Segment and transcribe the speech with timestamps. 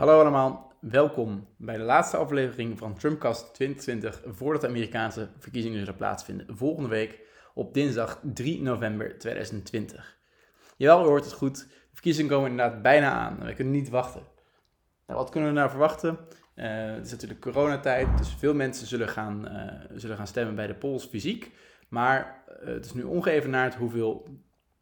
[0.00, 5.96] Hallo allemaal, welkom bij de laatste aflevering van Trumpcast 2020 voordat de Amerikaanse verkiezingen zullen
[5.96, 7.20] plaatsvinden volgende week
[7.54, 10.18] op dinsdag 3 november 2020.
[10.76, 13.88] Jawel, u hoort het goed, de verkiezingen komen inderdaad bijna aan en we kunnen niet
[13.88, 14.22] wachten.
[15.06, 16.18] Nou, wat kunnen we nou verwachten?
[16.54, 20.66] Uh, het is natuurlijk coronatijd, dus veel mensen zullen gaan, uh, zullen gaan stemmen bij
[20.66, 21.50] de polls fysiek.
[21.88, 24.28] Maar uh, het is nu ongeëvenaard hoeveel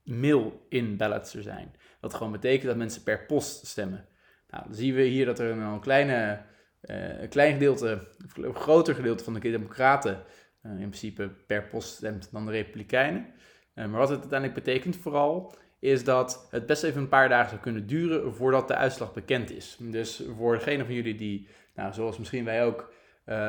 [0.04, 1.74] mail-in ballots er zijn.
[2.00, 4.08] Wat gewoon betekent dat mensen per post stemmen.
[4.48, 6.40] Nou, dan zien we hier dat er een kleine,
[6.82, 10.22] uh, een klein gedeelte, een groter gedeelte van de democraten
[10.62, 13.26] uh, in principe per post stemt dan de republikeinen.
[13.74, 17.48] Uh, maar wat het uiteindelijk betekent vooral, is dat het best even een paar dagen
[17.48, 19.76] zou kunnen duren voordat de uitslag bekend is.
[19.80, 22.92] Dus voor degene van jullie die, nou, zoals misschien wij ook,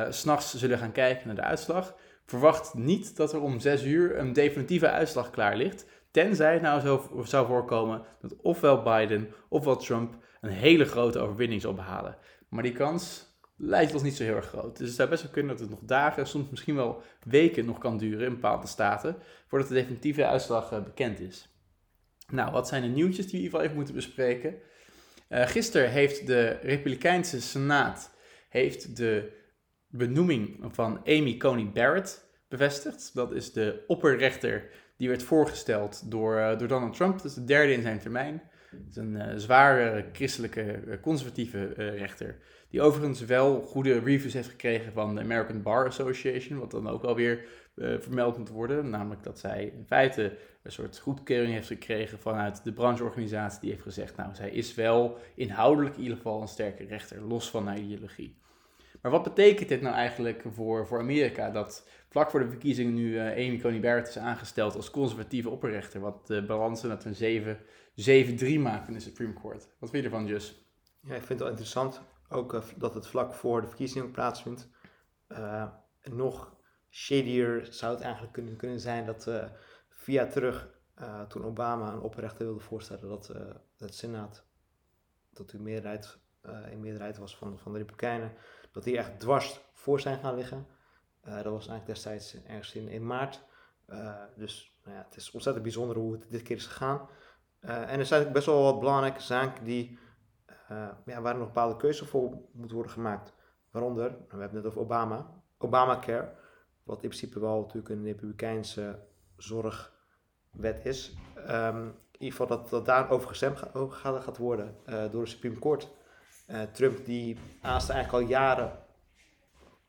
[0.08, 1.94] s'nachts zullen gaan kijken naar de uitslag,
[2.24, 5.86] verwacht niet dat er om 6 uur een definitieve uitslag klaar ligt.
[6.10, 11.60] Tenzij het nou zo zou voorkomen dat ofwel Biden ofwel Trump een hele grote overwinning
[11.60, 12.16] zal behalen.
[12.48, 14.76] Maar die kans lijkt ons niet zo heel erg groot.
[14.76, 17.78] Dus het zou best wel kunnen dat het nog dagen, soms misschien wel weken nog
[17.78, 21.48] kan duren in bepaalde staten, voordat de definitieve uitslag uh, bekend is.
[22.28, 24.54] Nou, wat zijn de nieuwtjes die we in ieder geval even moeten bespreken?
[25.28, 28.10] Uh, gisteren heeft de Republikeinse Senaat
[28.48, 29.32] heeft de
[29.86, 33.10] benoeming van Amy Coney Barrett bevestigd.
[33.14, 37.16] Dat is de opperrechter die werd voorgesteld door, uh, door Donald Trump.
[37.16, 38.42] Dat is de derde in zijn termijn.
[38.70, 42.36] Het is een uh, zware christelijke uh, conservatieve rechter.
[42.70, 46.58] Die overigens wel goede reviews heeft gekregen van de American Bar Association.
[46.58, 48.90] Wat dan ook alweer vermeld moet worden.
[48.90, 53.60] Namelijk dat zij in feite een soort goedkeuring heeft gekregen vanuit de brancheorganisatie.
[53.60, 57.22] Die heeft gezegd, nou zij is wel inhoudelijk in ieder geval een sterke rechter.
[57.22, 58.38] Los van haar ideologie.
[59.02, 61.50] Maar wat betekent dit nou eigenlijk voor, voor Amerika?
[61.50, 66.00] Dat vlak voor de verkiezingen nu uh, Amy Coney Barrett is aangesteld als conservatieve opperrechter.
[66.00, 69.68] Wat de balansen dat een 7-3 maakt in de Supreme Court.
[69.78, 70.64] Wat vind je ervan, Jus?
[71.00, 72.02] Ja, ik vind het wel interessant.
[72.28, 74.68] Ook uh, dat het vlak voor de verkiezingen plaatsvindt.
[75.28, 75.68] Uh,
[76.02, 76.56] nog
[76.90, 79.30] shadier zou het eigenlijk kunnen, kunnen zijn dat
[79.88, 80.78] via terug,
[81.28, 83.34] toen Obama een opperrechter wilde voorstellen, dat
[83.78, 84.46] het Senaat,
[85.32, 86.18] dat u meerderheid,
[86.70, 88.32] in meerderheid was van, van de Republikeinen
[88.72, 90.66] dat die echt dwars voor zijn gaan liggen.
[91.24, 93.44] Uh, dat was eigenlijk destijds ergens in, in maart.
[93.88, 97.08] Uh, dus nou ja, het is ontzettend bijzonder hoe het dit keer is gegaan.
[97.60, 99.98] Uh, en er zijn best wel wat belangrijke zaken die,
[101.04, 103.32] ja, waar nog bepaalde keuzes voor moeten worden gemaakt.
[103.70, 106.32] Waaronder, we hebben het net over Obama, Obamacare,
[106.82, 108.98] wat in principe wel natuurlijk een republikeinse
[109.36, 111.16] zorgwet is.
[111.48, 115.88] Um, in ieder geval dat, dat daarover gestemd gaat, gaat worden door de Supreme Court.
[116.72, 118.78] Trump die aast eigenlijk al jaren,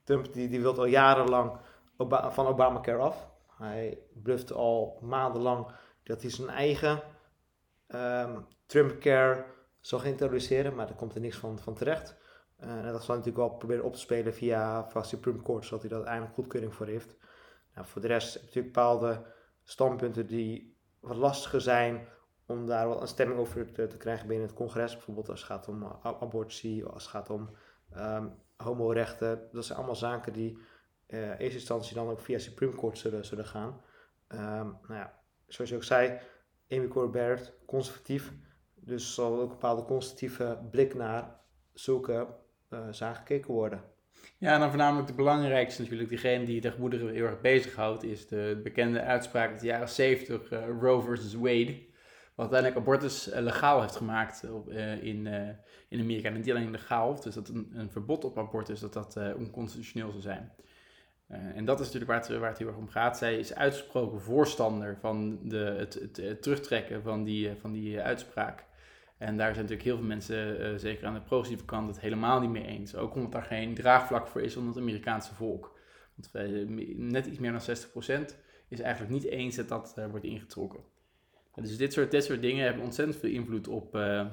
[0.04, 1.58] Trump die, die wil al jarenlang
[1.98, 3.30] Oba van Obamacare af.
[3.58, 5.68] Hij bluft al maandenlang
[6.04, 7.02] dat hij zijn eigen
[7.88, 9.46] um, Trumpcare
[9.80, 12.16] zal introduceren, maar daar komt er niks van, van terecht.
[12.64, 15.80] Uh, en dat zal natuurlijk wel proberen op te spelen via, via Supreme Court, zodat
[15.80, 17.16] hij daar uiteindelijk goedkeuring voor heeft.
[17.76, 19.26] Nou, voor de rest heb je natuurlijk bepaalde
[19.64, 22.08] standpunten die wat lastiger zijn
[22.46, 24.94] om daar wel een stemming over te, te, krijgen binnen het congres.
[24.94, 27.50] Bijvoorbeeld als het gaat om abortie, als het gaat om
[27.98, 29.48] um, homorechten.
[29.52, 30.58] Dat zijn allemaal zaken die
[31.08, 33.82] uh, in eerste instantie dan ook via Supreme Court zullen, zullen gaan.
[34.28, 36.20] Um, nou ja, zoals je ook zei,
[36.70, 38.32] Amy Coney Barrett, conservatief.
[38.76, 41.40] Dus zal ook een bepaalde conservatieve blik naar
[41.74, 42.28] zulke
[42.70, 43.84] uh, zaken gekeken worden.
[44.38, 48.28] Ja, en dan voornamelijk de belangrijkste natuurlijk, diegene die de gemoederen heel erg bezighoudt, is
[48.28, 51.90] de bekende uitspraak uit de jaren 70, uh, Roe versus Wade
[52.42, 55.50] wat uiteindelijk abortus eh, legaal heeft gemaakt uh, in, uh,
[55.88, 56.30] in Amerika.
[56.30, 60.22] En niet alleen legaal, dus dat een, een verbod op abortus, dat dat onconstitutioneel zou
[60.22, 60.52] zijn.
[61.28, 63.18] en dat is natuurlijk waar het, waar het heel erg om gaat.
[63.18, 68.66] Zij is uitgesproken voorstander van de, het, het, terugtrekken van die, van die uitspraak.
[69.18, 72.50] En daar zijn natuurlijk heel veel mensen, zeker aan de progressieve kant, het helemaal niet
[72.50, 72.96] mee eens.
[72.96, 75.80] Ook omdat daar geen draagvlak voor is onder het Amerikaanse volk.
[76.16, 76.50] Want
[76.96, 78.36] net iets meer dan 60%
[78.68, 80.91] is eigenlijk niet eens dat dat wordt ingetrokken.
[81.56, 84.26] Dus dit soort, dit soort dingen hebben ontzettend veel invloed op, uh,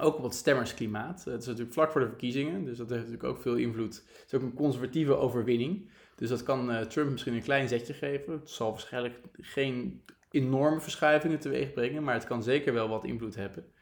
[0.00, 1.24] ook op het stemmersklimaat.
[1.24, 3.94] Het is natuurlijk vlak voor de verkiezingen, dus dat heeft natuurlijk ook veel invloed.
[3.94, 5.90] Het is ook een conservatieve overwinning.
[6.16, 8.32] Dus dat kan uh, Trump misschien een klein zetje geven.
[8.32, 13.34] Het zal waarschijnlijk geen enorme verschuivingen teweeg brengen, maar het kan zeker wel wat invloed
[13.34, 13.72] hebben.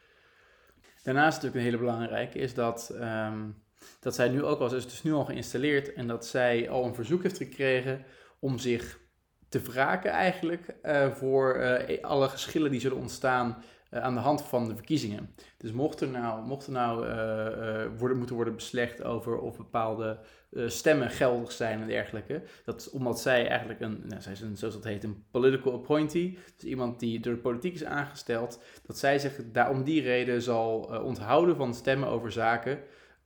[1.02, 3.62] Daarnaast natuurlijk een hele belangrijke is dat, um,
[4.00, 6.94] dat zij nu ook al, is dus nu al geïnstalleerd en dat zij al een
[6.94, 8.04] verzoek heeft gekregen
[8.38, 8.98] om zich
[9.52, 14.68] te wraken eigenlijk uh, voor uh, alle geschillen die zullen ontstaan aan de hand van
[14.68, 15.34] de verkiezingen.
[15.56, 16.96] Dus mocht er nou, mocht er nou
[17.98, 20.18] worden, moeten worden beslecht over of bepaalde
[20.66, 24.84] stemmen geldig zijn en dergelijke, dat omdat zij eigenlijk een, nou, zij zijn, zoals dat
[24.84, 29.40] heet, een political appointee, dus iemand die door de politiek is aangesteld, dat zij zich
[29.52, 32.78] daar om die reden zal onthouden van stemmen over zaken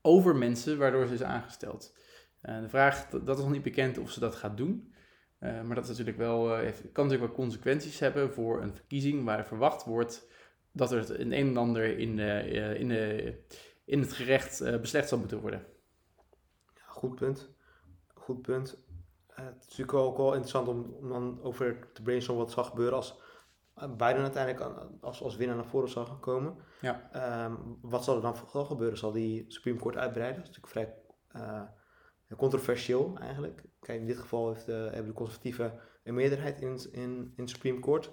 [0.02, 1.94] over mensen waardoor ze is aangesteld.
[2.40, 4.94] De vraag, dat is nog niet bekend of ze dat gaat doen.
[5.40, 8.74] Uh, maar dat is natuurlijk wel, uh, heeft, kan natuurlijk wel consequenties hebben voor een
[8.74, 10.28] verkiezing waar verwacht wordt
[10.72, 12.90] dat er een een en ander in, in,
[13.84, 15.66] in het gerecht beslecht zal moeten worden.
[16.86, 17.50] Goed punt.
[18.14, 18.84] Goed punt.
[19.26, 22.94] het is natuurlijk ook wel interessant om, om dan over te brainstormen wat zal gebeuren
[22.94, 23.20] als
[23.76, 26.56] Biden uiteindelijk als, als winnaar naar voren zal gaan komen.
[26.80, 27.44] Ja.
[27.44, 28.98] Um, wat zal er dan vooral gebeuren?
[28.98, 30.42] Zal die Supreme Court uitbreiden?
[30.42, 31.02] Dat is natuurlijk
[31.32, 31.62] vrij uh,
[32.38, 33.62] controversieel eigenlijk.
[33.88, 35.72] In dit geval heeft, uh, hebben de conservatieven
[36.04, 38.12] een meerderheid in, in, in Supreme Court.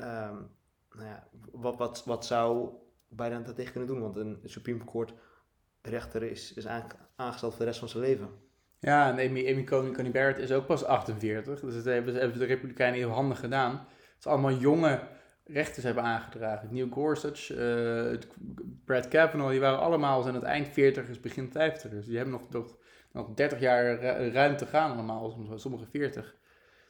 [0.00, 0.50] Um,
[0.92, 2.68] nou ja, wat, wat, wat zou
[3.08, 4.00] Biden daar tegen kunnen doen?
[4.00, 5.14] Want een Supreme Court
[5.82, 6.66] rechter is, is
[7.16, 8.28] aangesteld voor de rest van zijn leven.
[8.78, 11.60] Ja, en Amy, Amy Coney, Barrett is ook pas 48.
[11.60, 13.86] Dus dat hebben, de Republikeinen heel handig gedaan
[14.24, 15.00] ze allemaal jonge
[15.44, 16.68] rechters hebben aangedragen.
[16.70, 18.18] Neil Gorsuch, uh,
[18.84, 22.06] Brad Kavanaugh, die waren allemaal zijn het eind 40ers, begin 50ers.
[22.06, 22.76] Die hebben nog, nog,
[23.12, 24.00] nog 30 jaar
[24.32, 26.34] ruim te gaan allemaal, sommige 40.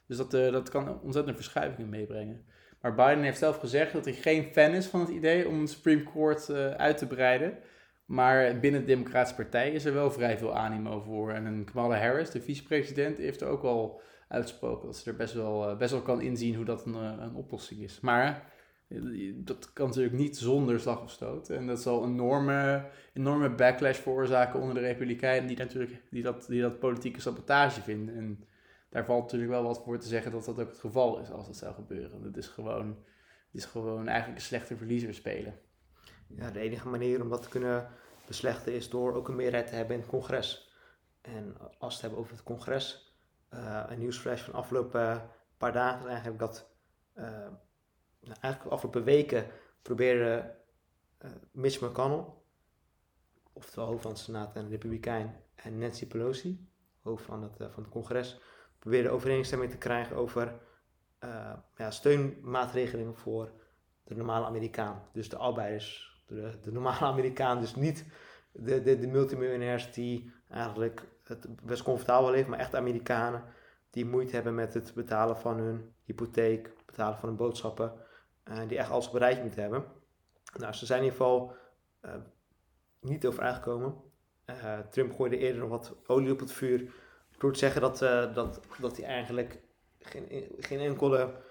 [0.06, 2.45] Dus dat, uh, dat kan ontzettend verschuivingen meebrengen.
[2.81, 5.69] Maar Biden heeft zelf gezegd dat hij geen fan is van het idee om een
[5.69, 7.59] Supreme Court uh, uit te breiden.
[8.05, 11.31] Maar binnen de Democratische Partij is er wel vrij veel animo voor.
[11.31, 14.87] En Kamala Harris, de vicepresident, heeft er ook al uitspoken.
[14.87, 17.35] Dat ze er best wel, eh, best wel kan inzien hoe dat een, eh, een
[17.35, 18.00] oplossing is.
[18.00, 18.53] Maar
[18.88, 21.49] eh, dat kan natuurlijk niet zonder slag of stoot.
[21.50, 26.47] En dat zal een enorme, enorme backlash veroorzaken onder de Republikeinen, die, natuurlijk, die, dat,
[26.47, 28.17] die dat politieke sabotage vinden.
[28.17, 28.44] En
[28.91, 31.47] daar valt natuurlijk wel wat voor te zeggen dat dat ook het geval is als
[31.47, 32.23] dat zou gebeuren.
[32.23, 32.88] Het is gewoon,
[33.53, 35.59] het is gewoon eigenlijk een slechte verliezer spelen.
[36.29, 37.88] Ja, de enige manier om dat te kunnen
[38.26, 40.73] beslechten is door ook een meerderheid te hebben in het congres.
[41.21, 43.04] En als we het hebben over het congres,
[43.89, 46.71] een nieuwsflash van de afgelopen paar dagen eigenlijk dat
[47.15, 49.47] uh, nou, eigenlijk de afgelopen weken
[49.83, 50.55] probeerde
[51.25, 52.25] uh, Mitch McConnell,
[53.53, 56.69] oftewel hoofd van de Senaat en Republikein, en Nancy Pelosi,
[57.03, 58.41] hoofd van het, van het congres,
[58.79, 60.61] probeerde overeenstemming te krijgen over
[61.77, 63.53] ja, steunmaatregelingen voor
[64.05, 65.03] de normale Amerikaan.
[65.12, 68.07] Dus de arbeiders, de, de normale Amerikaan, dus niet
[68.53, 73.44] de, de, de die eigenlijk het best comfortabel leven, maar echt Amerikanen
[73.91, 77.93] die moeite hebben met het betalen van hun hypotheek, betalen van hun boodschappen,
[78.44, 79.85] uh, die echt alles bereid moeten hebben.
[80.56, 81.56] Nou, ze zijn in ieder geval
[82.05, 82.11] uh,
[83.00, 83.94] niet over aangekomen.
[84.47, 86.93] Uh, Trump gooide eerder nog wat olie op het vuur
[87.38, 87.99] door te zeggen dat,
[88.35, 89.61] dat, dat hij eigenlijk
[89.99, 91.43] geen, geen enkele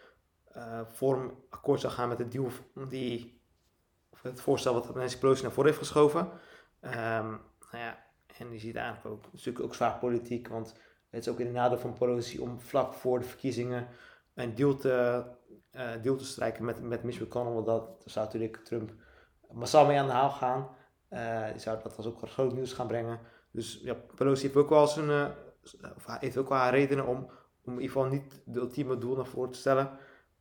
[0.91, 2.49] vorm akkoord zou gaan met het deal
[2.87, 3.41] die,
[4.21, 6.29] het voorstel wat Nancy Pelosi naar voren heeft geschoven.
[6.81, 7.39] Ja,
[8.37, 10.75] en die ziet eigenlijk ook, natuurlijk ook zwaar politiek, want
[11.09, 13.87] het is ook in de nadeel van Pelosi om vlak voor de verkiezingen
[14.33, 15.23] een deal te,
[16.01, 17.53] te strijken met, met Mitch McConnell.
[17.53, 18.91] Want dat zou natuurlijk Trump
[19.51, 20.69] massaal mee aan de haal gaan.
[21.09, 23.19] Uh, die zou dat als ook groot nieuws gaan brengen.
[23.51, 25.27] Dus ja, Pelosi heeft ook wel zijn, uh,
[26.19, 27.17] heeft ook wel haar redenen om,
[27.63, 29.89] om in ieder geval niet de ultieme doel naar voren te stellen.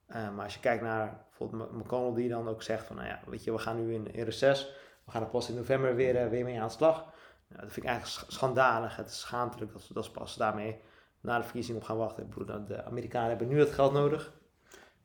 [0.07, 3.45] maar als je kijkt naar bijvoorbeeld McConnell die dan ook zegt van, nou ja, weet
[3.45, 4.73] je, we gaan nu in, in reces.
[5.05, 7.13] We gaan er pas in november weer, weer mee aan de slag.
[7.53, 8.97] Ja, dat vind ik eigenlijk schandalig.
[8.97, 10.81] Het is schaamtelijk dat ze, dat pas daarmee
[11.21, 12.29] na de verkiezing op gaan wachten.
[12.29, 14.33] Broer, de Amerikanen hebben nu het geld nodig.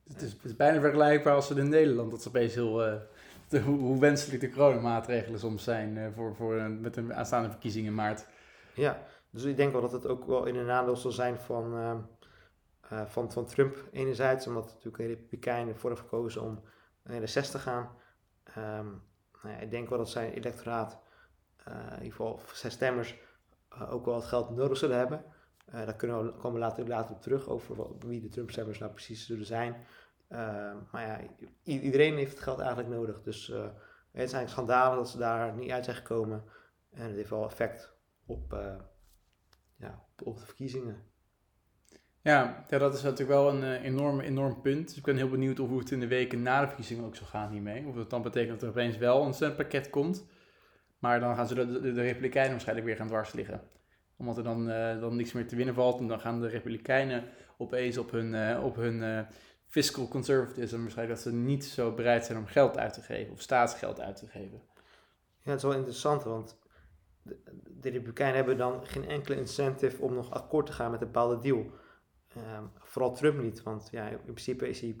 [0.08, 2.10] Het is, het is bijna vergelijkbaar als in Nederland.
[2.10, 2.86] Dat ze opeens heel...
[2.86, 2.94] Uh,
[3.48, 7.50] de, hoe, hoe, wenselijk de coronamaatregelen soms zijn uh, voor, voor, uh, met een aanstaande
[7.50, 8.26] verkiezing in maart.
[8.74, 12.06] Ja, dus ik denk wel dat het ook wel in een nadeel zal zijn van,
[13.06, 14.46] van, van Trump enerzijds.
[14.46, 16.62] Omdat natuurlijk de Republikeinen ervoor hebben gekozen om
[17.02, 17.88] naar de 60 te gaan.
[18.58, 19.02] Um,
[19.42, 20.98] nou ja, ik denk wel dat zijn electoraat eh,
[21.70, 23.18] in ieder geval zijn stemmers
[23.68, 25.24] eh, ook wel het geld nodig zullen hebben.
[25.68, 28.78] Uh, daar kunnen we, komen we later, later op terug over wat, wie de Trump-stemmers
[28.78, 29.76] nou precies zullen zijn.
[30.90, 31.20] maar ja,
[31.62, 33.22] iedereen heeft het geld eigenlijk nodig.
[33.22, 33.72] Dus het
[34.12, 36.44] eigenlijk schandalig dat ze daar niet uit zijn gekomen.
[36.90, 37.94] En het heeft wel effect
[38.26, 38.56] op,
[39.76, 41.08] ja, op de verkiezingen.
[42.20, 44.88] Ja, ja, dat is natuurlijk wel een enorm, enorm punt.
[44.88, 47.16] Dus ik ben heel benieuwd of hoe het in de weken na de verkiezingen ook
[47.16, 47.86] zal gaan hiermee.
[47.86, 50.26] Of het dan betekent dat er opeens wel een steunpakket komt.
[50.98, 53.60] Maar dan gaan ze de, de, Republikeinen waarschijnlijk weer gaan dwars liggen.
[54.16, 56.00] Omdat er dan, uh, dan niks meer te winnen valt.
[56.00, 57.24] En dan gaan de Republikeinen
[57.58, 59.20] opeens op hun, uh, op hun uh,
[59.66, 63.32] fiscal conservatism waarschijnlijk dat ze niet zo bereid zijn om geld uit te geven.
[63.32, 64.62] Of staatsgeld uit te geven.
[65.42, 66.58] Ja, het is wel interessant, want
[67.22, 67.38] de,
[67.80, 71.38] de Republikeinen hebben dan geen enkele incentive om nog akkoord te gaan met een bepaalde
[71.38, 71.70] deal.
[72.36, 74.96] Um, vooral Trump niet, want ja, in principe is hij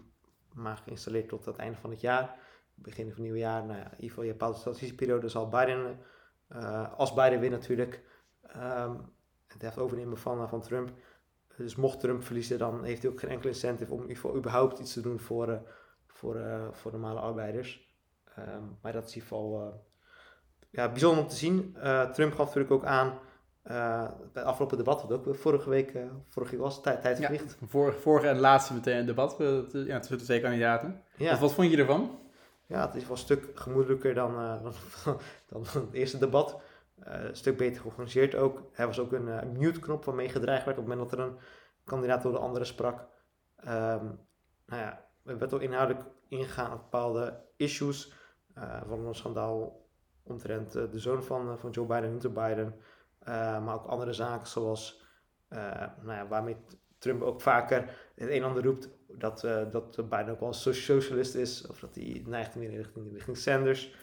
[0.54, 2.36] maar geïnstalleerd tot het einde van het jaar.
[2.82, 3.64] Begin van het nieuwe jaar.
[3.64, 5.98] Nou ja, in ieder geval je bepaalde transitieperiode zal Biden,
[6.52, 8.02] uh, als Biden wint natuurlijk,
[8.56, 9.12] um,
[9.46, 10.90] het heeft overnemen van, van Trump.
[11.56, 14.36] Dus mocht Trump verliezen, dan heeft hij ook geen enkele incentive om in ieder geval
[14.36, 15.56] überhaupt iets te doen voor, uh,
[16.06, 17.96] voor, uh, voor normale arbeiders.
[18.38, 19.84] Um, maar dat is in ieder geval
[20.70, 21.76] ja, bijzonder om te zien.
[22.12, 23.18] Trump gaf natuurlijk ook aan
[23.64, 27.56] uh, bij het afgelopen debat, wat ook vorige week, uh, vorige week was, tijd, tijdverlicht.
[27.60, 31.02] Ja, vorige, vorige en laatste meteen debat ja, tussen de twee kandidaten.
[31.16, 31.38] Ja.
[31.38, 32.18] Wat vond je ervan?
[32.68, 34.72] Ja, het is wel een stuk gemoedelijker dan, uh, dan,
[35.48, 36.60] dan, het eerste debat.
[36.96, 38.62] een stuk beter georganiseerd ook.
[38.72, 41.38] Er was ook een mute-knop waarmee gedreigd werd op het moment dat er een
[41.84, 43.06] kandidaat door de andere sprak.
[43.60, 44.26] Um,
[44.66, 48.12] nou ja, we ook inhoudelijk ingegaan op bepaalde issues.
[48.86, 49.86] van een schandaal
[50.22, 52.80] omtrent de zoon van, van Joe Biden, Hunter Biden.
[53.28, 55.06] Eh, maar ook andere zaken zoals
[55.48, 55.58] uh,
[56.02, 56.56] nou ja, waarmee
[56.98, 57.80] Trump ook vaker
[58.14, 61.80] het een en ander roept dat, uh, dat Biden ook wel een socialist is of
[61.80, 63.94] dat hij neigt meer richting, richting Sanders.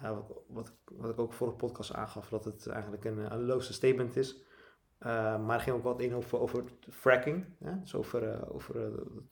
[0.00, 3.72] Wat, wat, wat, ik ook voor de podcast aangaf, dat het eigenlijk een, een loze
[3.72, 4.42] statement is.
[4.98, 7.80] maar er ging ook wat in over, over fracking, hè?
[7.80, 8.74] dus over, over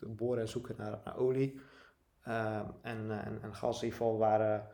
[0.00, 1.60] het boren en zoeken naar, naar olie
[2.22, 4.66] en, en, en gas in ieder geval waar,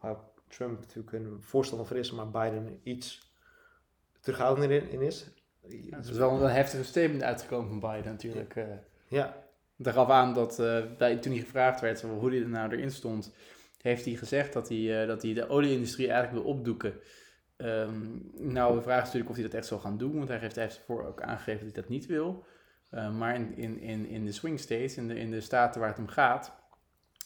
[0.00, 0.16] waar
[0.48, 3.32] Trump natuurlijk een voorstander voor is, maar Biden iets
[4.20, 5.30] terughoudender in, is.
[5.68, 8.54] Ja, het is wel een heftige statement uitgekomen van Biden natuurlijk.
[9.08, 9.26] Ja.
[9.26, 9.32] Eh.
[9.76, 10.78] Dat gaf aan dat uh,
[11.18, 13.34] toen hij gevraagd werd hoe hij er nou erin stond,
[13.80, 16.94] heeft hij gezegd dat hij, uh, dat hij de olieindustrie eigenlijk wil opdoeken.
[17.56, 20.38] Um, nou, de vraag is natuurlijk of hij dat echt zal gaan doen, want hij
[20.38, 22.44] heeft, hij heeft ervoor ook aangegeven dat hij dat niet wil.
[22.90, 25.88] Uh, maar in, in, in, in de swing states, in de, in de staten waar
[25.88, 26.52] het om gaat,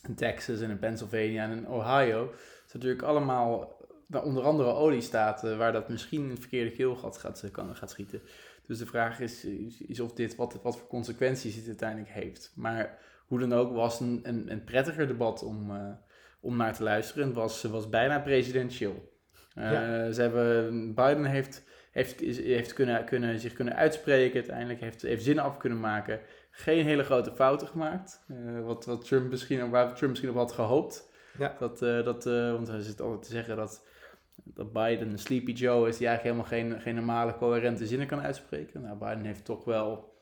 [0.09, 2.33] in Texas en in Pennsylvania en in Ohio,
[2.73, 3.77] natuurlijk allemaal,
[4.13, 8.23] nou, onder andere oliestaten, waar dat misschien in het verkeerde keelgat gaat, kan, gaat schieten.
[8.67, 9.45] Dus de vraag is,
[9.87, 12.53] is, of dit, wat, wat voor consequenties dit uiteindelijk heeft.
[12.55, 15.91] Maar hoe dan ook was een, een, een prettiger debat om, uh,
[16.41, 17.27] om naar te luisteren.
[17.27, 19.11] Het was, was bijna presidentieel.
[19.59, 19.65] Uh,
[20.09, 25.45] ze hebben, Biden heeft, heeft, heeft kunnen, kunnen, zich kunnen uitspreken, uiteindelijk heeft, heeft zinnen
[25.45, 26.21] af kunnen maken.
[26.51, 28.25] Geen hele grote fouten gemaakt.
[28.31, 31.11] Uh, wat, wat Trump misschien, waar Trump misschien op had gehoopt.
[31.39, 31.57] Ja.
[31.59, 33.85] Dat, dat, want hij zit altijd te zeggen dat,
[34.45, 38.21] dat Biden een sleepy Joe is die eigenlijk helemaal geen, geen normale coherente zinnen kan
[38.21, 38.83] uitspreken.
[38.83, 40.15] Nou, Biden heeft toch wel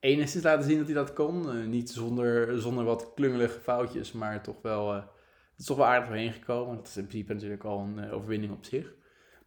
[0.00, 1.56] enigszins laten zien dat hij dat kon.
[1.56, 5.04] Uh, niet zonder, zonder wat klungelige foutjes, maar toch wel, het
[5.58, 6.76] is toch wel aardig doorheen gekomen.
[6.76, 8.94] Dat is in principe natuurlijk al een overwinning op zich.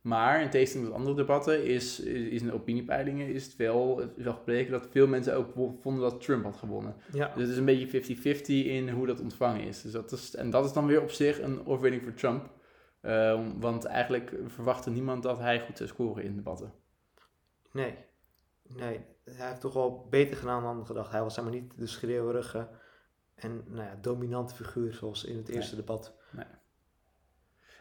[0.03, 4.23] Maar in tegenstelling tot andere debatten is, is in de opiniepeilingen is het wel, is
[4.23, 5.51] wel gebleken dat veel mensen ook
[5.81, 6.95] vonden dat Trump had gewonnen.
[7.13, 7.31] Ja.
[7.35, 8.03] Dus het is een beetje
[8.35, 9.81] 50-50 in hoe dat ontvangen is.
[9.81, 10.35] Dus dat is.
[10.35, 12.49] En dat is dan weer op zich een overwinning voor Trump.
[13.05, 16.73] Uh, want eigenlijk verwachtte niemand dat hij goed zou scoren in debatten.
[17.71, 17.95] Nee,
[18.67, 19.05] nee.
[19.23, 21.11] Hij heeft toch wel beter gedaan dan gedacht.
[21.11, 22.67] Hij was helemaal niet de schreeuwerige
[23.35, 26.15] en nou ja, dominante figuur zoals in het eerste debat.
[26.31, 26.45] Nee.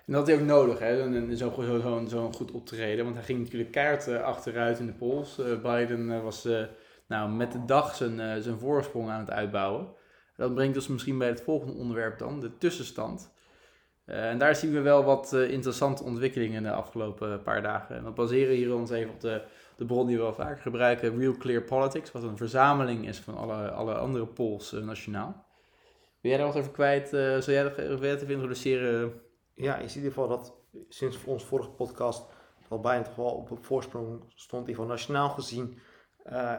[0.07, 0.97] En dat had hij ook nodig, hè,
[1.37, 3.05] zo'n zo, zo, zo goed optreden.
[3.05, 5.39] Want hij ging natuurlijk kaart achteruit in de polls.
[5.39, 6.49] Uh, Biden uh, was
[7.07, 9.95] nou, met de dag zijn, zijn voorsprong aan het uitbouwen.
[10.37, 13.32] Dat brengt ons misschien bij het volgende onderwerp dan, de tussenstand.
[14.05, 17.97] En daar zien we wel wat interessante ontwikkelingen de afgelopen paar dagen.
[17.97, 19.43] En we baseren hier ons even op de,
[19.77, 23.37] de bron die we wel vaker gebruiken, Real Clear Politics, wat een verzameling is van
[23.37, 25.47] alle, alle andere polls nationaal.
[26.21, 27.09] Wil jij daar wat over kwijt?
[27.09, 29.13] zou jij dat even introduceren?
[29.55, 30.55] ja, je ziet in ieder geval dat
[30.89, 32.27] sinds onze vorige podcast
[32.69, 35.79] dat Bayern toch wel op voorsprong stond, in ieder geval nationaal gezien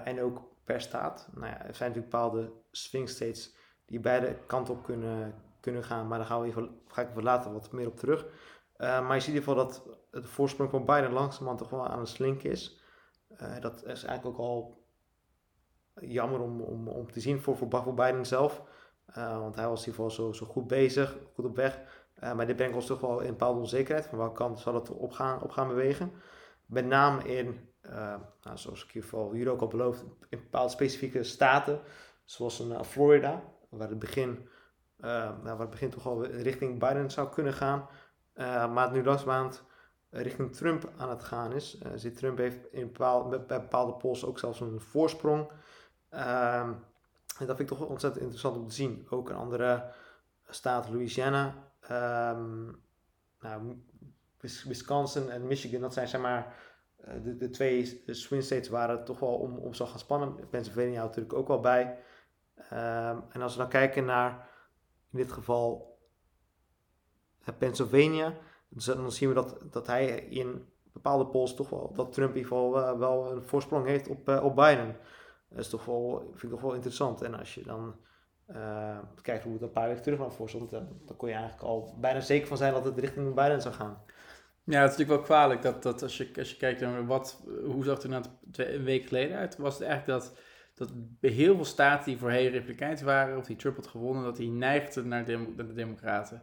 [0.04, 1.30] en ook per staat.
[1.34, 6.08] Nou ja, er zijn natuurlijk bepaalde swing states die beide kanten op kunnen, kunnen gaan,
[6.08, 8.25] maar daar gaan we even, ga ik even later wat meer op terug.
[8.77, 11.88] Uh, maar je ziet in ieder geval dat de voorsprong van Biden langzamerhand toch wel
[11.88, 12.82] aan het slinken is.
[13.41, 14.84] Uh, dat is eigenlijk ook al
[16.01, 18.62] jammer om, om, om te zien voor, voor, Biden zelf.
[19.15, 21.79] want hij was in ieder geval zo, zo goed bezig, goed op weg.
[22.20, 24.89] Maar dit brengt ons toch wel in een bepaalde onzekerheid van welke kant zal het
[24.89, 26.12] op gaan, op gaan bewegen.
[26.65, 27.70] Met name in,
[28.41, 31.79] nou, zoals ik hier ook al beloofd, in bepaalde specifieke staten,
[32.25, 34.48] zoals in Florida, waar het, begin,
[35.03, 37.88] nou, waar het begin toch al richting Biden zou kunnen gaan.
[38.74, 39.63] maar het nu langzamerhand
[40.10, 41.77] richting Trump aan het gaan is.
[41.95, 45.51] zit Trump heeft in bepaalde, bij bepaalde polls ook zelfs een voorsprong.
[46.10, 46.74] Ehm,
[47.39, 49.07] en dat vind ik toch ontzettend interessant om te zien.
[49.10, 49.91] Ook een andere
[50.50, 51.55] staat, Louisiana,
[53.39, 53.83] nou,
[54.39, 56.55] Wisconsin en Michigan, dat zijn zeg maar
[56.98, 60.50] eh, de, de twee swing states waar het toch wel om, om zal gaan spannen.
[60.50, 61.98] Pennsylvania houdt natuurlijk ook wel bij.
[63.29, 64.48] En als we dan kijken naar
[65.13, 65.98] in dit geval
[67.41, 68.38] uh, Pennsylvania,
[68.70, 72.51] dan zien we dat, dat hij in bepaalde polls toch wel, dat Trump in ieder
[72.51, 74.98] geval uh, wel een voorsprong heeft op, op Biden.
[75.50, 77.22] Dat is toch wel, vind ik toch wel interessant.
[77.22, 77.96] En als je dan
[79.22, 81.63] kijken hoe het een paar weken terug naar voor stond, dan, dan kon je eigenlijk
[81.63, 84.03] al bijna zeker van zijn dat het richting Biden zou gaan.
[84.63, 87.43] Ja, het is natuurlijk wel kwalijk dat, dat als, je, als je kijkt naar wat,
[87.65, 90.38] hoe zag het er nou een week geleden uit, was het eigenlijk dat,
[90.74, 94.51] dat heel veel staten die voorheen republikeins waren, of die Trump had gewonnen, dat die
[94.51, 96.42] neigden naar de, democraten.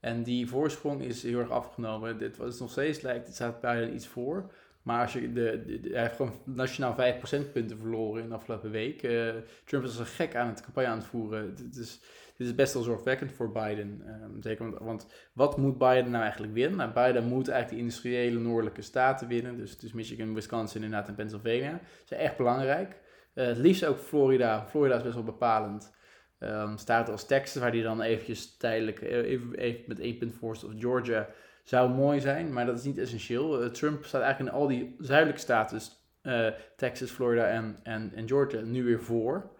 [0.00, 2.18] En die voorsprong is heel erg afgenomen.
[2.18, 4.52] Dit was nog steeds lijkt, het staat bijna iets voor.
[4.82, 9.02] Maar als je de, hij heeft gewoon nationaal 5 procentpunten verloren in de afgelopen week.
[9.02, 9.30] Uh,
[9.64, 11.54] Trump is een gek aan het campagne aan het voeren.
[11.54, 12.00] Dit is,
[12.36, 14.02] dit is best wel zorgwekkend voor Biden.
[14.22, 16.78] Um, zeker want, want, wat moet Biden nou eigenlijk winnen?
[16.78, 19.56] Nou, Biden moet eigenlijk de industriële noordelijke staten winnen.
[19.56, 21.70] Dus, dus Michigan, Wisconsin inderdaad en Pennsylvania.
[21.70, 23.00] Dat is echt belangrijk.
[23.34, 24.66] Uh, het liefst ook Florida.
[24.68, 25.94] Florida is best wel bepalend.
[26.38, 30.50] Um, staten als Texas, waar hij dan eventjes tijdelijk even, even met één punt voor
[30.50, 31.28] of Georgia
[31.62, 33.62] zou mooi zijn, maar dat is niet essentieel.
[33.62, 36.00] Uh, Trump staat eigenlijk in al die zuidelijke staten, dus
[36.76, 39.50] Texas, Florida en, en, en Georgia, nu weer voor.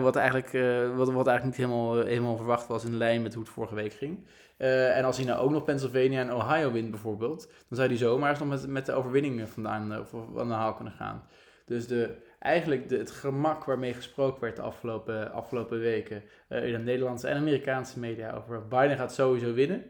[0.00, 0.52] Wat, eigenlijk,
[0.96, 3.92] wat, wat eigenlijk niet helemaal, helemaal verwacht was in lijn met hoe het vorige week
[3.92, 4.26] ging.
[4.56, 8.30] en als hij nou ook nog Pennsylvania en Ohio wint bijvoorbeeld, dan zou hij zomaar
[8.30, 11.22] eens nog met, met de overwinningen vandaan of, aan de haal kunnen gaan.
[11.64, 16.78] Dus de, eigenlijk de, het gemak waarmee gesproken werd de afgelopen, afgelopen weken in de
[16.78, 19.84] Nederlandse en Amerikaanse media over Biden gaat sowieso winnen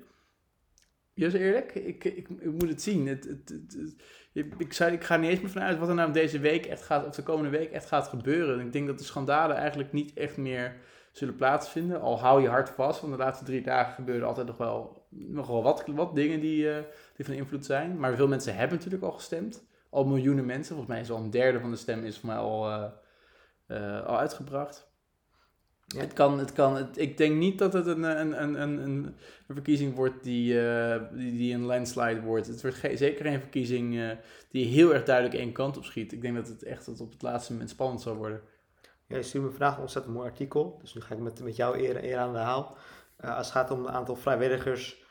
[1.21, 3.07] Jus eerlijk, ik, ik, ik, moet het zien.
[3.07, 3.95] Het, het,
[4.59, 7.07] ik, zei, ik ga niet eens meer vanuit wat er nou deze week echt gaat,
[7.07, 8.61] of de komende week echt gaat gebeuren.
[8.61, 10.76] Ik denk dat de schandalen eigenlijk niet echt meer
[11.12, 12.00] zullen plaatsvinden.
[12.00, 15.85] Al hou je hart vast, want de laatste drie dagen gebeuren altijd nog wel, wat,
[15.87, 16.76] wat dingen die, uh,
[17.16, 17.99] die van invloed zijn.
[17.99, 19.69] Maar veel mensen hebben natuurlijk al gestemd.
[19.91, 20.75] Al miljoenen mensen.
[20.75, 22.85] Volgens mij is al een derde van de stem is voor mij al, uh,
[23.69, 24.89] uh, al uitgebracht.
[25.97, 29.15] Het kan, het kan, het, ik denk niet dat het een, een, een, een, een
[29.49, 32.47] verkiezing wordt die, uh, die, die, een landslide wordt.
[32.47, 34.11] Het wordt zeker geen verkiezing uh,
[34.51, 36.13] die heel erg duidelijk één kant op schiet.
[36.13, 38.41] Ik denk dat het echt tot op het laatste moment spannend zal worden.
[39.07, 40.79] Ja, je stuurde me vandaag een ontzettend mooi artikel.
[40.81, 42.77] Dus nu ga ik met, met jou eer, eer aan de haal.
[43.25, 45.05] Uh, als het gaat om het aantal vrijwilligers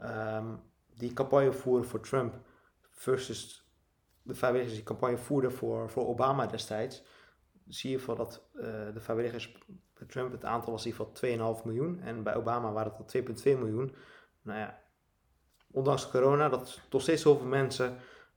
[0.00, 0.60] um,
[0.94, 2.34] die campagne voeren voor Trump
[2.90, 3.67] versus
[4.28, 7.02] de vrijwilligers die campagne voerden voor, voor Obama destijds,
[7.68, 8.42] zie je van dat
[8.92, 9.52] de vrijwilligers
[9.98, 12.00] bij Trump het aantal was in ieder geval 2,5 miljoen.
[12.00, 13.22] En bij Obama waren het al
[13.54, 13.94] 2,2 miljoen.
[14.42, 14.78] Nou ja,
[15.70, 17.96] ondanks corona, dat toch steeds zoveel mensen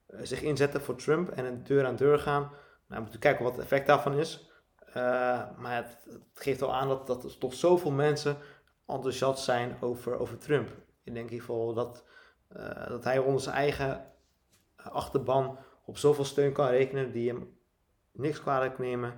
[0.10, 2.42] uh, zich inzetten voor Trump en een deur aan deur gaan.
[2.42, 2.54] Nou,
[2.88, 4.50] we moeten kijken wat het effect daarvan is.
[4.88, 4.94] Uh,
[5.58, 5.98] maar het,
[6.34, 8.38] geeft al aan dat, dat er toch zoveel mensen
[8.88, 10.70] enthousiast zijn over, over Trump.
[11.04, 12.04] Ik denk in ieder geval dat,
[12.88, 14.06] dat hij onder zijn eigen
[14.76, 15.58] achterban
[15.92, 17.58] op zoveel steun kan rekenen die hem
[18.12, 19.14] niks kwalijk nemen,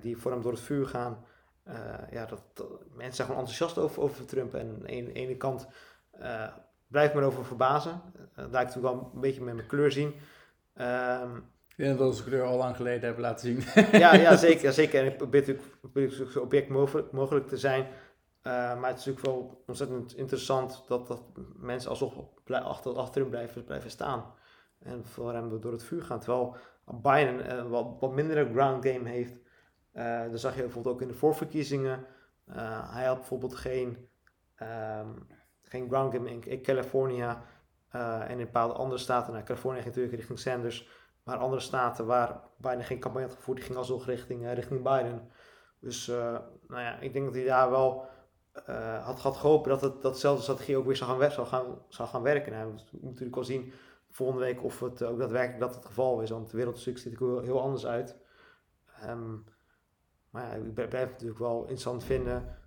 [0.00, 1.24] die voor hem door het vuur gaan.
[1.68, 1.74] Uh,
[2.10, 2.42] ja, dat,
[2.94, 4.54] mensen zijn gewoon enthousiast over, over Trump.
[4.54, 5.68] En aan de ene, kant
[6.20, 6.46] uh,
[6.86, 8.02] blijf ik me erover verbazen.
[8.14, 10.14] Uh, daar ik natuurlijk wel een beetje met mijn kleur zien.
[10.80, 11.36] Um,
[11.68, 13.84] ik denk dat we onze kleur al lang geleden hebben laten zien.
[14.00, 15.00] ja, ja, zeker, zeker.
[15.00, 15.40] En ik probeer
[15.82, 17.86] natuurlijk zo object mogelijk, mogelijk te zijn.
[18.42, 21.22] maar het is natuurlijk wel ontzettend interessant dat, dat
[21.56, 22.14] mensen alsnog
[22.46, 24.24] achter, achter hem blijven, blijven staan.
[24.78, 26.20] En hem door het vuur gaan.
[26.20, 29.36] Terwijl Biden wat, wat minder een ground game heeft
[29.98, 32.06] uh, dat zag je bijvoorbeeld ook in de voorverkiezingen.
[32.48, 34.08] Uh, hij had bijvoorbeeld geen,
[34.62, 35.26] um,
[35.62, 37.42] geen ground game in, in California
[37.94, 39.32] uh, en in bepaalde andere staten.
[39.32, 40.88] Nou, California ging natuurlijk richting Sanders,
[41.22, 45.30] maar andere staten waar Biden geen campagne had gevoerd, die gingen alsnog richting, richting Biden.
[45.80, 48.06] Dus nou ja, ik denk dat hij daar wel
[49.02, 52.22] had, had gehoopt dat het, datzelfde strategie ook weer zou gaan, zou gaan, zou gaan
[52.22, 52.52] werken.
[52.52, 53.72] Nou, we moeten natuurlijk al zien
[54.18, 57.18] volgende week of het ook daadwerkelijk dat het geval is, want de wereld ziet er
[57.18, 58.16] heel, heel anders uit.
[59.06, 59.44] Um,
[60.30, 62.58] maar ja, ik blijf natuurlijk wel interessant vinden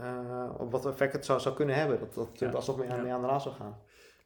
[0.00, 1.98] uh, wat effect het zou, zou kunnen hebben.
[1.98, 2.50] Dat, dat ja.
[2.50, 3.80] alsnog mee aan, mee aan de raad zou gaan.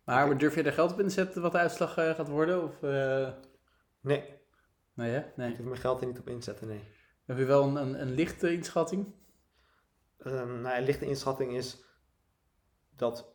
[0.04, 2.62] Maar durf je er geld op in te zetten wat de uitslag uh, gaat worden?
[2.62, 3.28] Of, uh...
[4.00, 4.34] Nee.
[4.94, 5.24] Nee, hè?
[5.36, 5.50] Nee.
[5.50, 6.88] Ik durf mijn geld er niet op inzetten, nee.
[7.24, 9.14] Heb je wel een, een, een lichte inschatting?
[10.18, 11.84] Um, nou, een lichte inschatting is
[12.96, 13.34] dat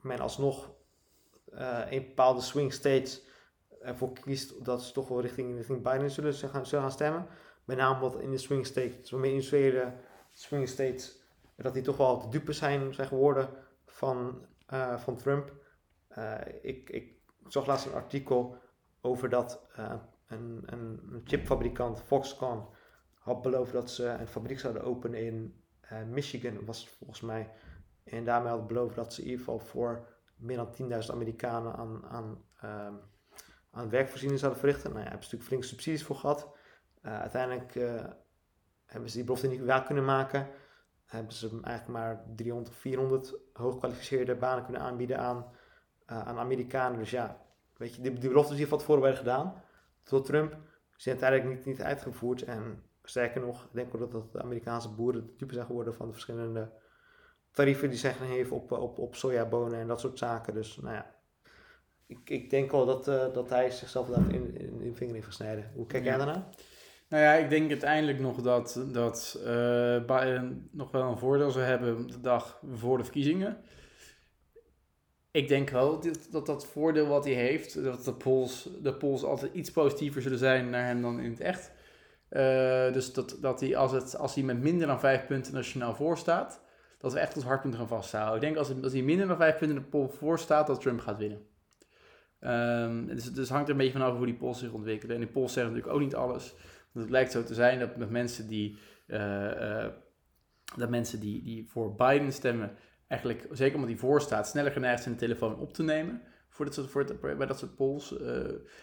[0.00, 0.74] men alsnog
[1.90, 3.22] een bepaalde swing states
[3.82, 7.26] ervoor kiest dat ze toch wel richting, richting Biden zullen, gaan, zullen gaan stemmen.
[7.64, 9.92] Met name wat in de swing states, wat meer industriële
[10.32, 11.20] swing states,
[11.56, 13.48] dat die toch wel de dupe zijn, zijn geworden
[13.86, 15.52] van, uh, van Trump.
[16.18, 17.12] Uh, ik, ik
[17.48, 18.56] zag laatst een artikel
[19.00, 22.66] over dat een, een, een, chipfabrikant, Foxconn,
[23.18, 25.62] had beloofd dat ze een fabriek zouden openen in
[26.06, 27.50] Michigan, was volgens mij.
[28.04, 30.06] En daarmee had beloofd dat ze in ieder geval voor
[30.42, 33.00] meer dan 10.000 Amerikanen aan, aan, um,
[33.70, 34.90] aan werkvoorziening zouden verrichten.
[34.90, 36.50] Nou ja, hebben ze natuurlijk flink subsidies voor gehad.
[37.02, 38.04] Uh, uiteindelijk uh,
[38.86, 40.48] hebben ze die belofte niet waar kunnen maken.
[41.04, 45.36] Hebben ze eigenlijk maar 300 of 400 hooggekwalificeerde banen kunnen aanbieden aan,
[46.06, 46.98] uh, aan Amerikanen.
[46.98, 47.40] Dus ja,
[47.76, 49.62] weet je, die, die beloftes die van tevoren werden gedaan
[50.02, 50.56] door Trump,
[50.96, 52.42] zijn uiteindelijk niet, niet uitgevoerd.
[52.42, 56.06] En Sterker nog, ik denk ook dat, de Amerikaanse boeren de dupe zijn geworden van
[56.06, 56.72] de verschillende
[57.52, 60.54] tarieven die zij geven op, op, op sojabonen en dat soort zaken.
[60.54, 61.14] Dus nou ja,
[62.06, 65.26] ik, ik denk wel dat, uh, dat hij zichzelf daar in, in, in vinger heeft
[65.26, 65.70] gesneden.
[65.74, 66.48] Hoe kijk jij daarna?
[67.08, 69.44] Nou ja, ik denk uiteindelijk nog dat, dat uh,
[70.04, 73.56] Biden nog wel een voordeel zou hebben de dag voor de verkiezingen.
[75.30, 79.24] Ik denk wel dat dat, dat voordeel wat hij heeft, dat de polls, de polls
[79.24, 81.72] altijd iets positiever zullen zijn naar hem dan in het echt.
[82.30, 85.94] Uh, dus dat, dat hij, als, het, als hij met minder dan vijf punten nationaal
[85.94, 86.60] voor staat,
[87.02, 88.34] dat we echt ons hardpunt gaan vasthouden.
[88.34, 90.80] Ik denk als, als hij minder dan vijf punten in de poll voor staat, dat
[90.80, 91.46] Trump gaat winnen.
[92.40, 95.14] Um, dus, dus hangt er een beetje vanaf hoe die polls zich ontwikkelen.
[95.14, 96.54] En die polls zeggen natuurlijk ook niet alles.
[96.92, 99.18] Want het lijkt zo te zijn dat met mensen die, uh,
[99.50, 99.86] uh,
[100.76, 102.76] dat mensen die, die voor Biden stemmen,
[103.08, 106.64] eigenlijk, zeker omdat hij voor staat, sneller geneigd zijn de telefoon op te nemen voor
[106.64, 108.12] dat soort, bij dat soort polls.
[108.20, 108.28] Uh,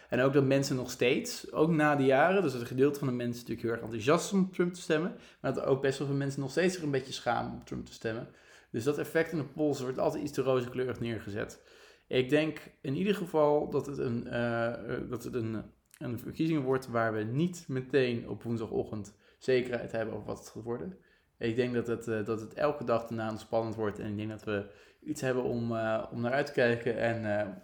[0.08, 3.14] en ook dat mensen nog steeds, ook na die jaren, dus het gedeelte van de
[3.14, 6.16] mensen natuurlijk heel erg enthousiast om Trump te stemmen, maar dat ook best wel veel
[6.16, 8.28] mensen nog steeds zich een beetje schamen om Trump te stemmen.
[8.70, 11.62] Dus dat effect in de polls wordt altijd iets te rozenkleurig neergezet.
[12.06, 15.62] Ik denk in ieder geval dat het een, uh, dat het een,
[15.98, 20.62] een verkiezing wordt waar we niet meteen op woensdagochtend zekerheid hebben over wat het gaat
[20.62, 20.98] worden.
[21.38, 23.98] Ik denk dat het, dat het elke dag daarna spannend wordt.
[23.98, 24.70] En ik denk dat we
[25.04, 27.54] iets hebben om, uh, om naar uit te kijken en uh,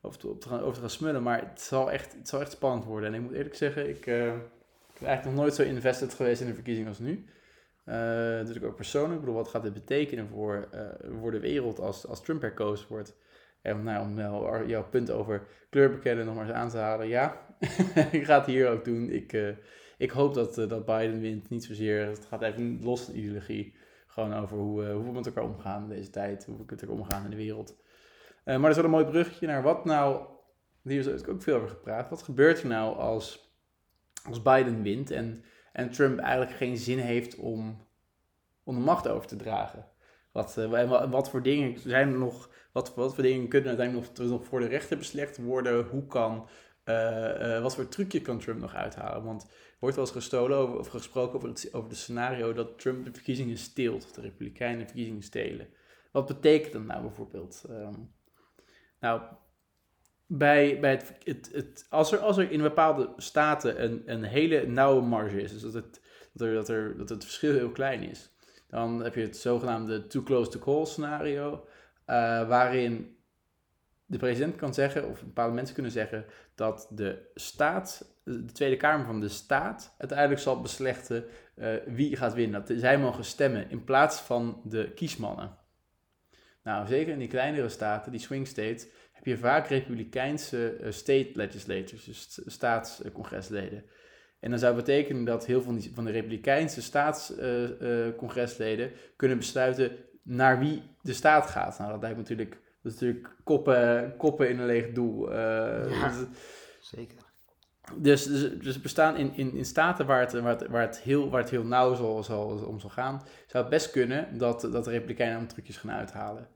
[0.00, 1.22] over, te, op te gaan, over te gaan smullen.
[1.22, 3.08] Maar het zal, echt, het zal echt spannend worden.
[3.08, 4.04] En ik moet eerlijk zeggen, ik, ik
[4.98, 7.24] ben eigenlijk nog nooit zo invested geweest in een verkiezing als nu.
[8.44, 10.68] dus ik ook persoonlijk, ik bedoel, wat gaat dit betekenen voor,
[11.20, 13.14] voor de wereld als, als Trump herkozen wordt?
[13.62, 17.08] En nou, om nou, jouw punt over kleurbekennen nog maar eens aan te halen.
[17.08, 17.46] Ja,
[18.12, 19.10] ik ga het hier ook doen.
[19.10, 19.48] Ik, uh,
[19.98, 21.50] ik hoop dat, uh, dat Biden wint.
[21.50, 23.74] Niet zozeer, het gaat even los van ideologie.
[24.20, 26.44] Over hoe, uh, hoe we met elkaar omgaan in deze tijd.
[26.44, 27.76] Hoe we met elkaar omgaan in de wereld.
[28.44, 30.26] maar dat is wel een mooi bruggetje naar wat nou...
[30.82, 32.08] Hier is ook veel over gepraat.
[32.08, 33.54] Wat gebeurt er nou als,
[34.24, 37.86] als Biden wint en, en Trump eigenlijk geen zin heeft om,
[38.64, 39.86] om de macht over te dragen?
[40.32, 44.46] Wat, wat, wat voor dingen zijn er nog wat, wat voor dingen kunnen uiteindelijk nog,
[44.46, 45.86] voor de rechter beslecht worden?
[45.86, 46.48] Hoe kan,
[47.62, 49.24] wat voor trucje kan Trump nog uithalen?
[49.24, 49.46] Want
[49.80, 53.12] wordt wel eens gestolen over, of gesproken over het, over het scenario dat Trump de
[53.12, 55.68] verkiezingen steelt, of de Republikeinen de verkiezingen stelen.
[56.12, 57.64] Wat betekent dat nou bijvoorbeeld?
[57.70, 58.12] Um,
[59.00, 59.22] nou,
[60.26, 64.66] bij, bij het, het, het, als, er, als er in bepaalde staten een, een hele
[64.66, 66.00] nauwe marge is, dus dat het,
[66.32, 68.30] dat, er, dat, er, dat het verschil heel klein is,
[68.68, 71.52] dan heb je het zogenaamde too close to call scenario.
[71.52, 73.16] Uh, waarin
[74.06, 76.24] de president kan zeggen, of bepaalde mensen kunnen zeggen,
[76.60, 81.24] dat de staat, de Tweede Kamer van de staat, uiteindelijk zal beslechten
[81.56, 82.64] uh, wie gaat winnen.
[82.66, 85.56] Dat zij mogen stemmen in plaats van de kiesmannen.
[86.62, 91.30] Nou, zeker in die kleinere staten, die swing states, heb je vaak republikeinse uh, state
[91.34, 93.84] legislators, dus staatscongresleden.
[94.40, 100.82] en dan zou betekenen dat heel veel van, de republikeinse staatscongresleden kunnen besluiten naar wie
[101.02, 101.78] de staat gaat.
[101.78, 105.32] Nou, dat lijkt natuurlijk, dat is natuurlijk koppen, koppen in een leeg doel.
[105.32, 105.36] Uh,
[106.00, 106.26] ja, dus,
[106.80, 107.18] zeker.
[107.96, 111.30] Dus, dus, dus bestaan in, in, in staten waar het, waar, het, waar, het heel,
[111.30, 114.84] waar het heel nauw zal, zal, om zal gaan, zou het best kunnen dat, dat
[114.84, 116.48] de Republikeinen dan trucjes gaan uithalen.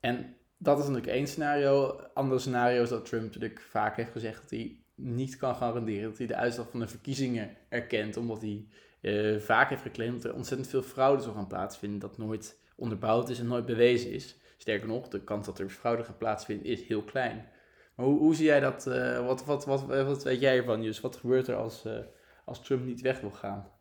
[0.00, 2.00] En dat is natuurlijk één scenario.
[2.14, 6.18] Andere scenario is dat Trump natuurlijk vaak heeft gezegd dat hij niet kan garanderen dat
[6.18, 8.66] hij de uitslag van de verkiezingen erkent, omdat hij
[9.00, 13.28] uh, vaak heeft geclaimd dat er ontzettend veel fraude zal gaan plaatsvinden, dat nooit onderbouwd
[13.28, 14.36] is en nooit bewezen is.
[14.66, 17.48] Sterker nog, de kans dat er fraude gaat plaatsvinden is heel klein.
[17.94, 18.86] Maar hoe, hoe zie jij dat?
[18.86, 21.00] Uh, wat, wat, wat, weet jij ervan, Jus?
[21.00, 21.98] Wat gebeurt er als, uh,
[22.44, 23.72] als Trump niet weg wil gaan?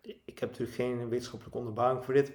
[0.00, 2.32] Ik heb natuurlijk geen wetenschappelijke onderbouwing voor dit.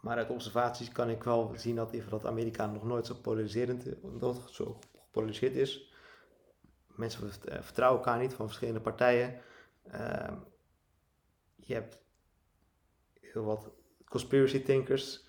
[0.00, 4.48] Maar uit observaties kan ik wel zien dat, dat Amerika nog nooit zo polariserend nog
[4.50, 5.92] zo gepolariseerd is.
[6.86, 9.40] Mensen eh, vertrouwen elkaar niet van verschillende partijen.
[9.92, 10.32] Uh,
[11.56, 12.00] je hebt
[13.20, 13.70] heel wat
[14.04, 15.27] conspiracy thinkers,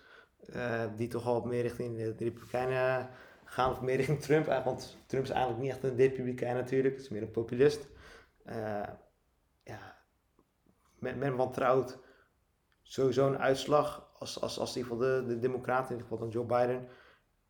[0.55, 3.09] uh, die toch al meer richting de, Republikeinen
[3.45, 4.45] gaan, of meer richting Trump.
[4.63, 7.87] Want Trump is eigenlijk niet echt een Republikein natuurlijk, het is meer een populist.
[8.45, 8.83] Uh,
[9.63, 9.97] ja,
[10.99, 11.99] men, men wantrouwt
[12.81, 16.29] sowieso een uitslag als, als, als ieder geval de, de Democraten, in ieder geval dan
[16.29, 16.87] Joe Biden,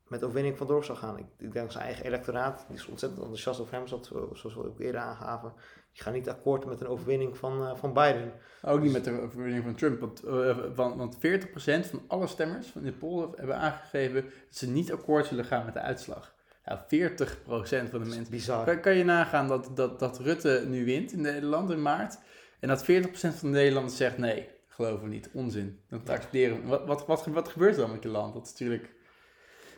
[0.08, 1.18] met overwinning vandoor zou gaan.
[1.18, 4.80] Ik, ik denk zijn eigen electoraat, die is ontzettend enthousiast over hem, zoals we ook
[4.80, 5.54] eerder aangaven.
[5.94, 8.34] Die gaan niet akkoord met een overwinning van, uh, van Biden.
[8.62, 12.68] Ook niet met de overwinning van Trump, want, uh, want, want 40% van alle stemmers
[12.68, 16.36] van de poll hebben aangegeven dat ze niet akkoord zullen gaan met de uitslag.
[16.66, 18.30] Ja, 40% van de mensen.
[18.30, 18.66] Bizar.
[18.66, 22.20] Kan, kan, je nagaan dat, dat, dat Rutte nu wint in Nederland in maart
[22.60, 25.80] en dat 40% van de Nederlanders zegt nee, geloven we niet, onzin.
[25.90, 28.34] Dat accepteren wat, wat, wat, wat gebeurt er dan met je land?
[28.34, 28.94] Dat is natuurlijk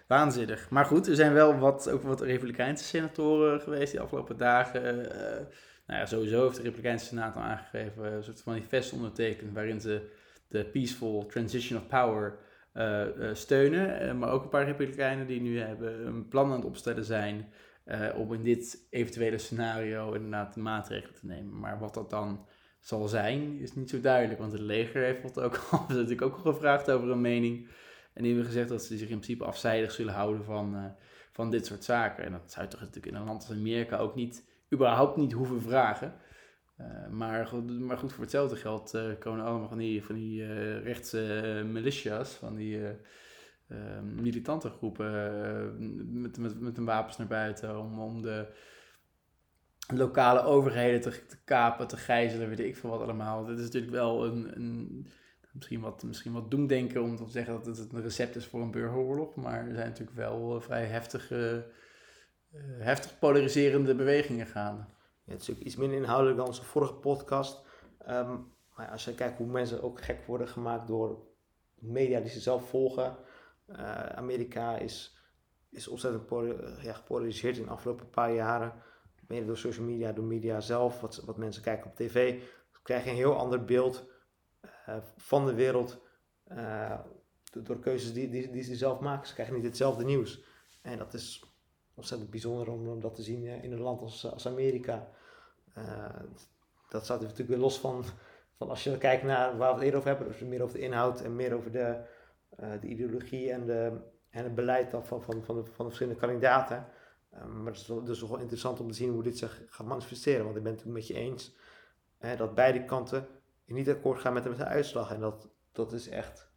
[0.07, 0.69] waanzinnig.
[0.69, 4.99] Maar goed, er zijn wel wat, ook wat Republikeinse senatoren geweest die afgelopen dagen.
[4.99, 5.45] Uh,
[5.95, 10.09] nou sowieso heeft de Republikeinse Senaat al aangegeven, een soort manifest ondertekend, waarin ze
[10.47, 12.37] de peaceful transition of power
[12.73, 14.17] uh, steunen.
[14.17, 17.53] maar ook een paar Republikeinen die nu hebben een plan aan het opstellen zijn
[18.15, 21.59] om in dit eventuele scenario inderdaad maatregelen te nemen.
[21.59, 22.45] Maar wat dat dan
[22.79, 24.39] zal zijn, is niet zo duidelijk.
[24.39, 27.67] Want het leger heeft ook al, natuurlijk ook al gevraagd over een mening.
[28.13, 30.95] En die hebben gezegd dat ze zich in principe afzijdig zullen houden van,
[31.31, 32.23] van dit soort zaken.
[32.23, 35.61] En dat zou toch natuurlijk in een land als Amerika ook niet, überhaupt niet hoeven
[35.61, 36.13] vragen.
[36.79, 40.45] Uh, maar, goed, maar goed, voor hetzelfde geld uh, komen allemaal van die, van die
[40.79, 42.79] rechtse militia's, van die
[44.03, 48.47] militante groepen met, met, met hun wapens naar buiten om, om de
[49.87, 53.45] lokale overheden te, te, kapen, te gijzelen, weet ik veel wat allemaal.
[53.45, 55.07] Dit is natuurlijk wel een, een
[55.51, 58.71] misschien, wat, misschien wat doemdenken om te zeggen dat het een recept is voor een
[58.71, 59.35] burgeroorlog.
[59.35, 61.71] Maar er zijn natuurlijk wel eh, vrij heftige, uh,
[62.79, 64.85] heftig polariserende bewegingen gaande.
[65.23, 67.65] Ja, het is ook iets minder inhoudelijk dan onze vorige podcast.
[68.09, 71.27] Um, maar als je kijkt hoe mensen ook gek worden gemaakt door
[71.75, 73.17] media die ze zelf volgen.
[73.67, 75.17] Uh, Amerika is,
[75.69, 76.29] is ontzettend
[76.81, 78.73] ja, gepolariseerd in de afgelopen paar jaren
[79.31, 82.41] mede door social media, door media zelf, wat, wat mensen kijken op tv,
[82.83, 84.09] krijg je een heel ander beeld
[85.17, 86.01] van de wereld
[86.47, 86.99] uh,
[87.63, 89.27] door keuzes die, die, die ze zelf maken.
[89.27, 90.43] Ze krijgen niet hetzelfde nieuws.
[90.81, 91.50] En dat is
[91.93, 95.07] ontzettend bijzonder om, om dat te zien in een land als, als Amerika.
[96.89, 98.03] dat staat natuurlijk weer los van,
[98.57, 100.83] van als je kijkt naar waar we het eerder over hebben, dus meer over de
[100.83, 102.01] inhoud en meer over de,
[102.81, 103.99] de ideologie en, de,
[104.29, 106.87] en het beleid van, van, van, de, van de verschillende kandidaten.
[107.31, 110.43] Ehm, maar het is dus wel interessant om te zien hoe dit zich gaat manifesteren.
[110.43, 111.55] Want ik ben het met je eens
[112.17, 113.27] hè, dat beide kanten
[113.65, 115.11] niet akkoord gaan met, met de uitslag.
[115.11, 116.49] En dat, dat is echt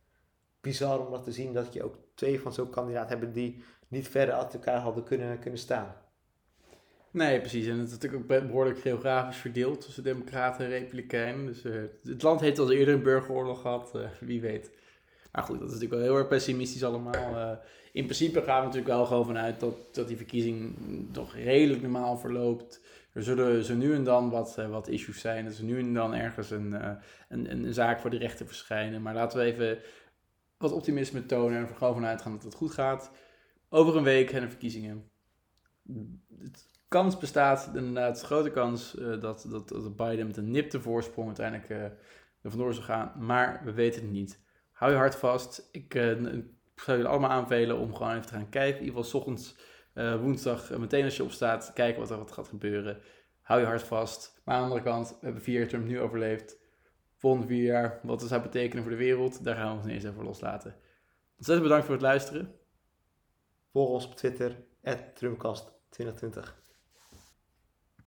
[0.61, 3.65] bizar om dat te zien dat je ook twee van zo'n kandidaat hebt die
[3.95, 5.95] niet verder uit elkaar hadden kunnen, kunnen staan.
[7.15, 7.67] Nee, precies.
[7.67, 11.47] En het is natuurlijk ook behoorlijk geografisch verdeeld tussen Democraten en Republikeinen.
[11.47, 14.71] Dus uh, het land heeft al eerder een burgeroorlog gehad, uh, wie weet.
[15.33, 17.31] Maar goed, dat is natuurlijk wel heel erg pessimistisch allemaal.
[17.35, 17.51] Uh,
[17.93, 20.77] in principe gaan we natuurlijk wel gewoon vanuit dat, dat die verkiezing
[21.13, 22.81] toch redelijk normaal verloopt.
[23.13, 25.45] Er zullen zo nu en dan wat, wat issues zijn.
[25.45, 26.73] Er is nu en dan ergens een,
[27.29, 29.03] een, een, zaak voor de rechter verschijnen.
[29.03, 29.79] Maar laten we even
[30.59, 33.11] wat optimisme tonen en er gewoon vanuit gaan dat het goed gaat.
[33.75, 35.11] Over een week zijn er verkiezingen.
[35.83, 36.51] De
[36.89, 41.71] kans bestaat, inderdaad, grote kans uh, dat, dat, dat Biden met een nipte voorsprong uiteindelijk
[42.43, 43.13] er vandoor zal gaan.
[43.19, 44.41] Maar we weten het niet.
[44.73, 45.69] Hou je hart vast.
[45.73, 48.81] Ik ik zou jullie allemaal aanvelen om gewoon even te gaan kijken.
[48.81, 49.57] In ieder geval s ochtends,
[49.95, 53.01] uh, woensdag, uh, meteen als je opstaat, kijken wat er gaat gebeuren.
[53.41, 54.41] Hou je hart vast.
[54.45, 56.59] Maar aan de andere kant, we hebben vier jaar nu overleefd.
[57.17, 60.05] Volgende vier jaar, wat dat zou betekenen voor de wereld, daar gaan we ons ineens
[60.05, 60.77] even loslaten.
[61.37, 62.63] Ontzettend bedankt voor het luisteren.
[63.75, 64.53] Volg ons op Twitter,
[65.19, 66.64] Trumpcast2020.